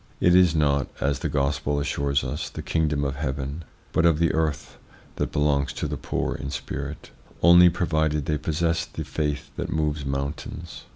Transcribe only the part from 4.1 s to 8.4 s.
the earth, that belongs to the poor in spirit, only provided they